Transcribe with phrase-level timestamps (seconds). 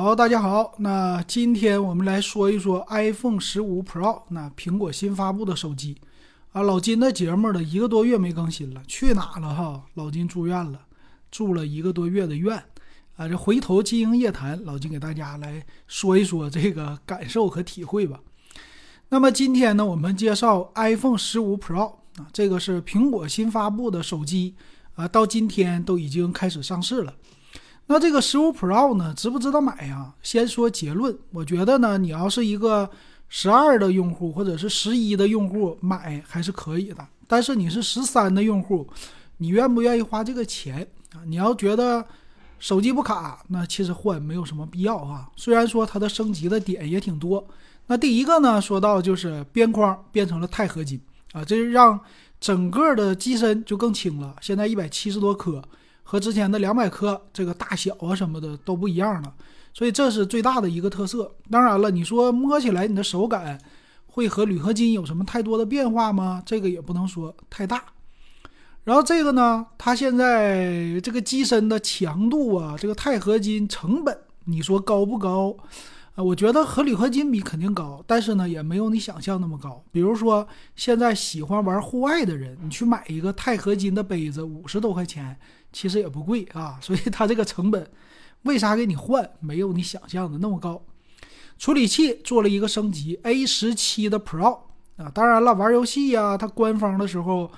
[0.00, 5.96] 好，大家好，那今天我们来说一说 iPhone 十五 Pro，那苹果新发布的手机
[6.52, 6.62] 啊。
[6.62, 9.82] 老金的节目呢，一个多月没更新了，去哪了哈？
[9.94, 10.82] 老金住院了，
[11.32, 12.62] 住了一个多月的院
[13.16, 13.26] 啊。
[13.26, 18.20] 这回头经营夜谈，老金给大家来说一说这个感受和体会吧。
[19.08, 24.54] 那么今天呢，我们介绍 iPhone 十五 Pro 啊，这个是苹果新发布的手机
[24.94, 27.12] 啊，到今天都已经开始上市了。
[27.90, 30.12] 那这个十五 Pro 呢，值不值得买呀？
[30.22, 32.88] 先说结论，我觉得呢，你要是一个
[33.30, 36.98] 十二的用户或者是十一的用户买还是可以的。
[37.26, 38.86] 但是你是十三的用户，
[39.38, 41.24] 你愿不愿意花这个钱啊？
[41.26, 42.04] 你要觉得
[42.58, 45.26] 手机不卡，那其实换没有什么必要啊。
[45.34, 47.42] 虽然说它的升级的点也挺多。
[47.86, 51.00] 那第一个呢，说到就是边框变成了钛合金
[51.32, 51.98] 啊，这让
[52.38, 54.36] 整个的机身就更轻了。
[54.42, 55.62] 现在一百七十多克。
[56.10, 59.34] 和之前的两百克这个大小啊什么的都不一样了，
[59.74, 61.30] 所以这是最大的一个特色。
[61.50, 63.60] 当然了，你说摸起来你的手感
[64.06, 66.42] 会和铝合金有什么太多的变化吗？
[66.46, 67.84] 这个也不能说太大。
[68.84, 75.54] 然后这个呢，它现在这个机身的强度啊，这个钛合金成本，你说高不高？
[76.22, 79.84] 我觉得和铝合金比肯定高，但是呢，也没有你想象那么高。
[79.92, 85.36] 比如说现在喜欢玩户外的人，你去买一个钛合金的杯子，五十多块钱。
[85.70, 87.86] 其实也不贵啊，所以它这个成本，
[88.44, 90.82] 为啥给你换没有你想象的那么高？
[91.58, 94.60] 处理器做了一个升级，A 十七的 Pro
[94.96, 97.50] 啊，当然了，玩游戏呀，它官方的时候，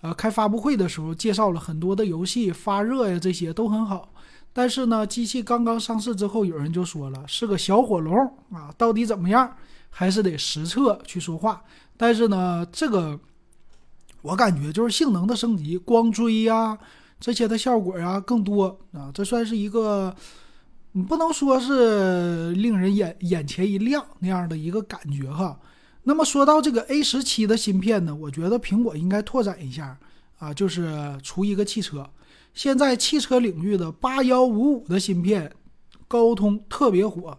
[0.00, 4.14] 呃，开发布会的时候介绍了很多的游戏发热呀，这些都很好。
[4.58, 8.16] 但是呢，机器刚刚上市之后，有人就说了是个小火龙
[8.50, 9.54] 啊，到底怎么样，
[9.90, 11.62] 还是得实测去说话。
[11.94, 13.20] 但是呢，这个
[14.22, 16.78] 我感觉就是性能的升级，光追呀。
[17.20, 20.16] 这些的效果呀更多啊，这算是一个，
[20.92, 25.60] 你不能说是令人眼眼前一亮那样的一个感觉哈。
[26.04, 29.98] 那么说到这个 A 十七的芯片呢，我觉得苹果应该拓展一下
[30.38, 32.08] 啊，就是出一个汽车。
[32.56, 35.52] 现在汽车领域的八幺五五的芯片，
[36.08, 37.38] 高通特别火，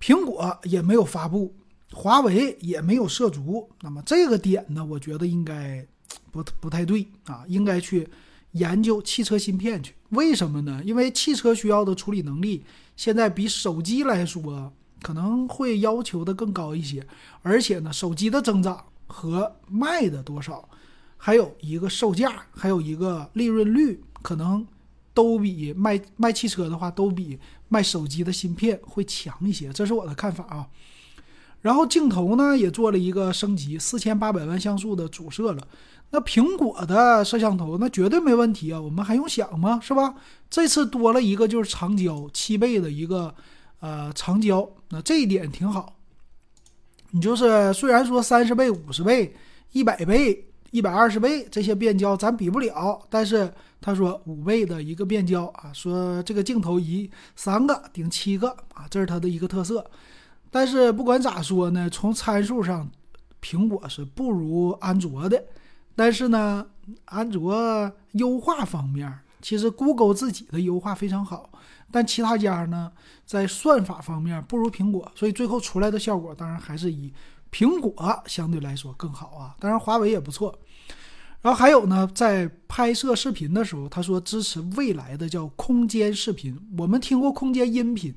[0.00, 1.54] 苹果也没有发布，
[1.92, 3.68] 华为也没有涉足。
[3.82, 5.86] 那么这个点呢，我觉得应该
[6.30, 8.08] 不不太对啊，应该去。
[8.52, 10.82] 研究汽车芯片去，为什么呢？
[10.84, 12.62] 因为汽车需要的处理能力
[12.96, 17.06] 现在比手机来说可能会要求的更高一些，
[17.40, 20.68] 而且呢，手机的增长和卖的多少，
[21.16, 24.66] 还有一个售价，还有一个利润率，可能
[25.12, 27.38] 都比卖卖汽车的话都比
[27.68, 30.68] 卖手机的芯片会强一些，这是我的看法啊。
[31.60, 35.68] 然后镜头呢也做了一个升级，四千八百万像素的主摄了。
[36.10, 39.80] 那苹果的摄像头那绝对没问题啊，我们还用想吗？
[39.82, 40.14] 是吧？
[40.50, 43.34] 这次多了一个就是长焦七倍的一个
[43.80, 45.96] 呃长焦，那这一点挺好。
[47.12, 49.34] 你就是虽然说三十倍、五十倍、
[49.72, 59.88] 一百倍、一百二十倍这些变焦咱比不了，但是他说五倍的一个变焦啊，说这个镜头一三个顶七个啊，这是它的一个特色。
[60.50, 62.90] 但是不管咋说呢，从参数上，
[63.42, 65.44] 苹果是不如安卓的。
[65.94, 66.66] 但是呢，
[67.04, 69.12] 安卓优化方面，
[69.42, 71.50] 其实 Google 自己的优化非常好，
[71.90, 72.90] 但其他家呢，
[73.26, 77.12] 在算法方面不如苹果，所以最后出来的效果当然还是以
[77.52, 79.54] 苹果相对来说更好啊。
[79.60, 80.58] 当然，华为也不错。
[81.40, 86.58] 然后还有呢，在拍摄视频的时候，他说支持未来的叫空间视频。
[86.78, 88.12] 我们听过空间音频，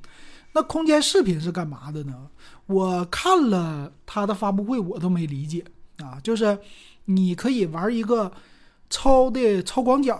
[0.53, 2.29] 那空间视频是干嘛的呢？
[2.65, 5.63] 我看了他的发布会，我都没理解
[5.97, 6.57] 啊，就是。
[7.07, 8.31] 你可以玩一个
[8.89, 10.19] 超的超广角，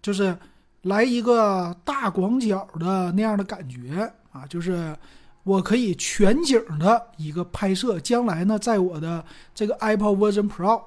[0.00, 0.38] 就是
[0.82, 4.96] 来一个大广角的那样的感觉啊，就是
[5.50, 7.98] 我可以全景的一个拍摄。
[7.98, 10.80] 将来呢，在我的这个 Apple Vision Pro，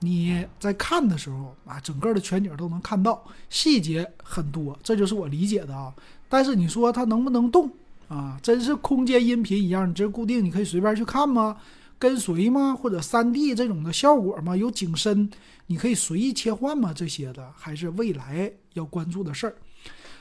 [0.00, 5.94] 你在看的时候啊，整个的全景都能看到，细节很多，这就是我理解的啊。
[6.28, 7.70] 但是你说它能不能动
[8.08, 8.38] 啊？
[8.42, 11.56] 真是空间音频一样，你这固定，你可以随便去看吗？
[11.98, 12.74] 跟随吗？
[12.74, 14.54] 或者三 D 这种的效果吗？
[14.54, 15.30] 有景深，
[15.66, 16.92] 你可以随意切换吗？
[16.94, 19.54] 这些的还是未来要关注的事儿。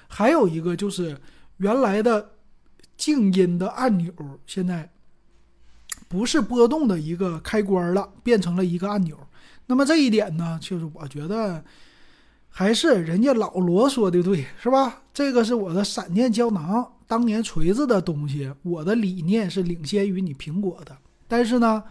[0.07, 1.19] 还有一个就是
[1.57, 2.29] 原来的
[2.99, 4.13] 静音的按钮，
[4.45, 4.91] 现在
[6.09, 9.17] 不是波动的一个开关了，变成了一个按钮。
[9.67, 11.63] 那么这一点呢，就是我觉得
[12.49, 15.03] 还是人家老罗说的对，是吧？
[15.13, 20.97] 这个是我的闪电胶囊，当年锤子的东西，我的理念是领先于你苹果的。
[21.27, 21.83] 但是呢，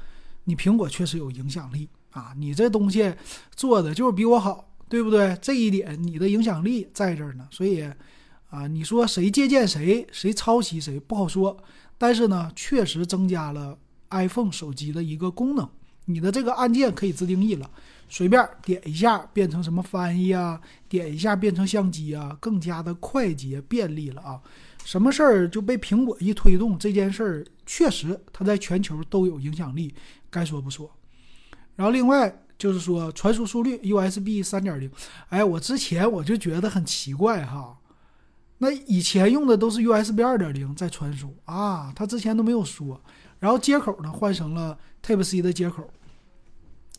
[0.44, 2.34] 你苹果确实有影响力啊！
[2.36, 3.14] 你这东西
[3.54, 5.38] 做的就是比我好，对不对？
[5.40, 7.46] 这一点你的影响力在这儿呢。
[7.50, 7.88] 所以，
[8.48, 11.56] 啊，你说谁借鉴谁，谁抄袭谁不好说。
[11.98, 13.76] 但是呢，确实增加了
[14.10, 15.68] iPhone 手机的一个功能，
[16.06, 17.70] 你的这个按键可以自定义了，
[18.08, 24.40] 随便点一下变成什么翻译啊，点一下变成相机啊，更加的快捷便利了啊。
[24.84, 29.92] 什么事儿就被苹果一推动，这件事儿确实它在全球都有影响力，
[30.30, 30.90] 该说不说。
[31.76, 34.90] 然后另外就是说传输速率 USB 三点零，
[35.28, 37.77] 哎，我之前我就觉得很奇怪哈。
[38.58, 43.00] 那以前用的都是 USB 二点零在传输啊，他之前都没有说。
[43.38, 45.88] 然后接口呢换成了 Type C 的接口，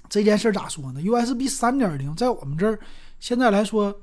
[0.08, 2.80] 这件事咋说呢？USB 三点零在我们这儿
[3.20, 3.94] 现在来说，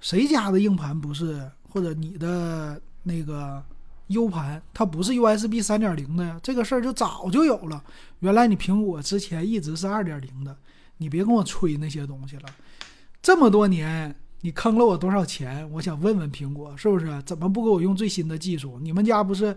[0.00, 3.62] 谁家的硬盘不是，或者你的那个
[4.08, 6.40] U 盘它不是 USB 三点零的呀？
[6.42, 7.84] 这个事儿就早就有了。
[8.18, 10.56] 原来你苹果之前一直是二点零的，
[10.96, 12.48] 你别跟我吹那些东西了，
[13.22, 14.12] 这么多年。
[14.42, 15.70] 你坑了我多少钱？
[15.72, 18.78] 我想问问苹果，是不是怎么不给我用最新的技术？
[18.80, 19.54] 你们家不是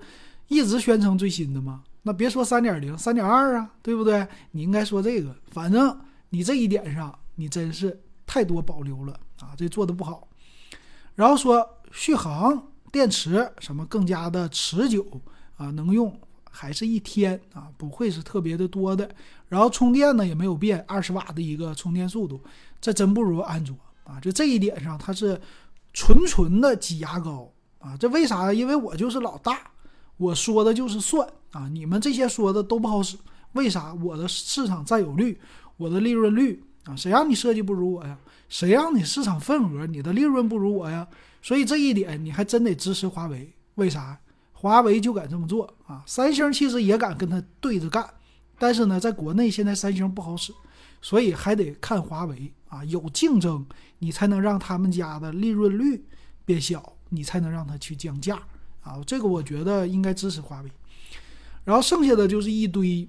[0.49, 1.83] 一直宣称最新的吗？
[2.01, 4.27] 那别说三点零、三点二啊，对不对？
[4.51, 5.33] 你应该说这个。
[5.51, 5.97] 反正
[6.29, 7.97] 你这一点上，你真是
[8.27, 10.27] 太多保留了啊，这做的不好。
[11.15, 15.05] 然后说续航、电池什么更加的持久
[15.55, 16.13] 啊，能用
[16.51, 19.09] 还是一天啊，不会是特别的多的。
[19.47, 22.41] 然后充电呢也没有变，二十瓦的一个充电速度，
[22.81, 23.73] 这真不如安卓。
[24.03, 25.39] 啊，就这一点上，它是
[25.93, 27.95] 纯纯的挤牙膏啊！
[27.97, 28.51] 这为啥？
[28.53, 29.71] 因为我就是老大，
[30.17, 31.67] 我说的就是算啊！
[31.69, 33.17] 你们这些说的都不好使，
[33.53, 33.93] 为啥？
[33.95, 35.39] 我的市场占有率，
[35.77, 38.17] 我的利润率啊，谁让你设计不如我呀？
[38.49, 41.07] 谁让你市场份额，你的利润不如我呀？
[41.41, 44.17] 所以这一点你还真得支持华为，为啥？
[44.51, 46.03] 华为就敢这么做啊！
[46.05, 48.07] 三星其实也敢跟他对着干，
[48.57, 50.53] 但是呢，在国内现在三星不好使，
[51.03, 52.51] 所以还得看华为。
[52.73, 53.63] 啊，有竞争，
[53.99, 56.03] 你才能让他们家的利润率
[56.43, 58.41] 变小，你才能让他去降价
[58.81, 58.99] 啊。
[59.05, 60.71] 这个我觉得应该支持华为。
[61.65, 63.07] 然后剩下的就是一堆，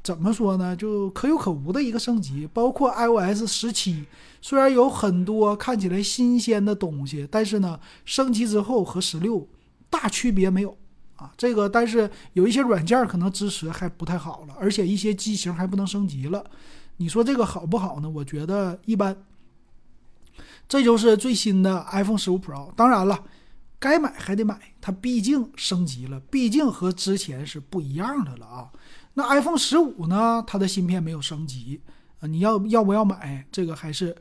[0.00, 0.76] 怎么说呢？
[0.76, 4.06] 就可有可无的一个升级，包括 iOS 十七，
[4.40, 9.48] 虽然有很多看起来新鲜的东西，但是呢，升级之后和十六
[9.90, 10.78] 大区别没有
[11.16, 11.32] 啊。
[11.36, 16.44] 这个，但是有一些软件可能支持还不太好了，而且一些机型还不能升级了。
[17.00, 18.10] 你说这个好不好呢？
[18.10, 19.16] 我觉得一般。
[20.68, 22.70] 这就是最新的 iPhone 十五 Pro。
[22.74, 23.24] 当然了，
[23.78, 28.70] 该买还得买，它毕竟升级了，毕竟和之前是不一样的了啊。
[29.14, 30.44] 那 iPhone 十五呢？
[30.46, 31.80] 它的芯片没有升级
[32.20, 32.28] 啊。
[32.28, 33.46] 你要要不要买？
[33.50, 34.14] 这个还是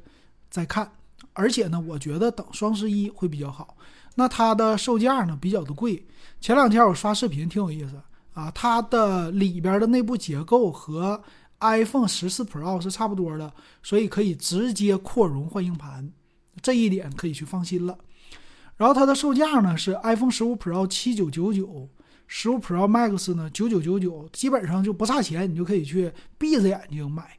[0.50, 0.90] 再看。
[1.34, 3.76] 而且呢，我觉得等双十一会比较好。
[4.16, 6.08] 那它的售价呢比较的贵。
[6.40, 8.02] 前两天我刷视频挺有意思
[8.34, 11.22] 啊，它的里边的内部结构和。
[11.62, 13.54] iPhone 十四 Pro 是差不多的，
[13.84, 16.12] 所以可以直接扩容换硬盘，
[16.62, 17.98] 这一点可以去放心了。
[18.78, 21.90] 然后它的售价呢是 iPhone 十五 Pro 七九九九，
[22.28, 27.38] 十五 Pro Max 呢九九九九，基本上就不差钱，你就可以去闭着眼睛买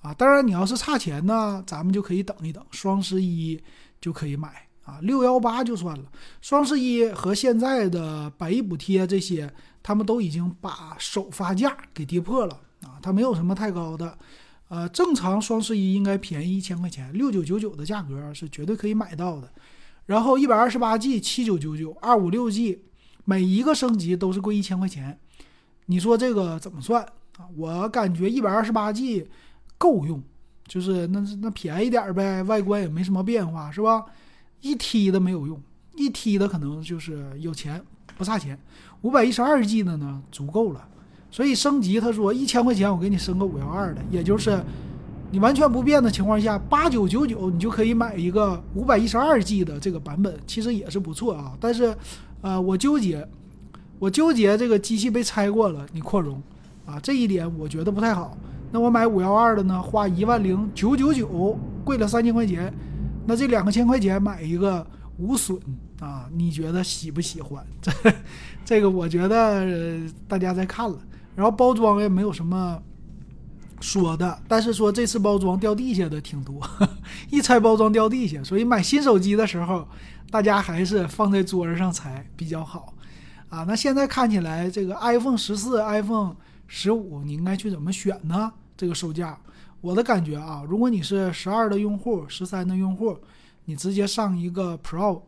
[0.00, 0.14] 啊。
[0.14, 3.60] 当然你要是差钱呢，咱们就可以等一等，双十一
[4.00, 5.00] 就可以买啊。
[5.02, 6.04] 六幺八就算了，
[6.40, 9.52] 双十一和现在的百亿补贴这些，
[9.82, 12.60] 他们都已经把首发价给跌破了。
[12.82, 14.16] 啊，它没有什么太高的，
[14.68, 19.50] 呃，正常双十一应该便宜一千块钱，六九九九的价格是绝对可以买到的。
[20.06, 22.84] 然后一百二十八 G 七九九九，二五六 G
[23.24, 25.18] 每一个升级都是贵一千块钱。
[25.86, 27.02] 你说这个怎么算
[27.38, 27.46] 啊？
[27.56, 29.28] 我感觉一百二十八 G
[29.78, 30.22] 够用，
[30.66, 34.04] 就是那那便宜点呗，外观也没什么变化，是吧？
[34.60, 35.60] 一 T 的没有用，
[35.94, 37.82] 一 T 的可能就是有钱
[38.16, 38.58] 不差钱，
[39.02, 40.88] 五百一十二 G 的呢足够了。
[41.36, 44.58] 所以升级，他说一千块钱我给你升个五幺二的，也就是
[45.30, 51.52] 你完全不变的情况下，八九九九你就可以买一个五百一十二 G 的这个版本，其实也是不错啊。
[51.60, 51.94] 但是，
[52.40, 53.28] 呃，我纠结，
[53.98, 56.42] 我纠结这个机器被拆过了，你扩容
[56.86, 58.34] 啊，这一点我觉得不太好。
[58.72, 62.72] 那我买五幺二的呢，花一万零九九九，贵了三千块钱，
[63.26, 64.86] 那这两个千块钱买一个
[65.18, 65.58] 无损
[66.00, 67.62] 啊，你觉得喜不喜欢？
[67.82, 67.92] 这
[68.64, 70.96] 这个我觉得大家再看了。
[71.36, 72.82] 然后包装也没有什么
[73.80, 76.60] 说的，但是说这次包装掉地下的挺多，
[77.30, 79.86] 一拆包装掉地下，所以买新手机的时候，
[80.30, 82.94] 大家还是放在桌子上拆比较好
[83.50, 83.64] 啊。
[83.64, 86.34] 那现在看起来，这个 iPhone 十四、iPhone
[86.66, 88.50] 十五，你应该去怎么选呢？
[88.76, 89.38] 这个售价，
[89.82, 93.16] 我的感觉啊，如果你是十二的用户、十三的用户，
[93.66, 95.20] 你直接上一个 Pro。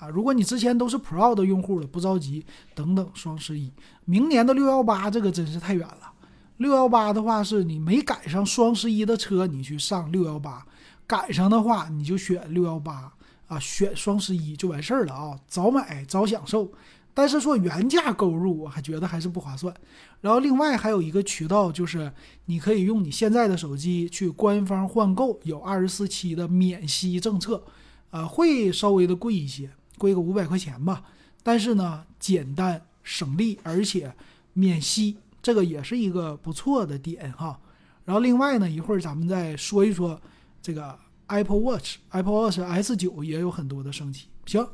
[0.00, 3.70] 啊，如果你之前都是 Pro 的用户了，不着急，等等双十一，
[4.06, 6.12] 明年的六幺八这个真是太远了。
[6.56, 10.64] 六幺八的话，是你没赶上双十一的车，你去上六幺八；
[11.06, 13.12] 赶上的话，你就选六幺八
[13.46, 16.72] 啊，选双十一就完事儿了啊，早买早享受。
[17.12, 19.74] 但是说原价购入，我还觉得还是不划算。
[20.20, 22.10] 然后另外还有一个渠道，就是
[22.46, 27.62] 你可以用你现在的手机去官方换购，有二十四期的免息政策，
[28.10, 31.04] 呃，会稍微的贵一些，贵个五百块钱吧。
[31.42, 34.10] 但是呢，简单省力，而且
[34.54, 37.60] 免息，这个也是一个不错的点哈。
[38.06, 40.18] 然后另外呢，一会儿咱们再说一说
[40.62, 44.24] 这个 Apple Watch，Apple Watch S 九也有很多的升级。
[44.46, 44.66] 行。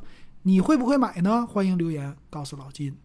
[0.42, 1.44] 你会不会买呢？
[1.44, 2.96] 欢迎留言告诉老金。